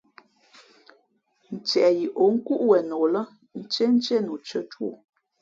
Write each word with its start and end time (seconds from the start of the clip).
Ntieꞌ 1.53 1.93
yi 1.97 2.05
ǒ 2.23 2.25
kúꞌ 2.45 2.63
wenok 2.69 3.05
lά, 3.13 3.23
ntīēntíé 3.61 4.17
nu 4.25 4.33
tʉ̄ᾱ 4.45 4.61
tú 4.71 4.79
ō. 4.89 4.91